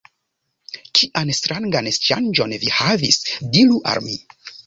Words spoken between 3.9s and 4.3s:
al mi!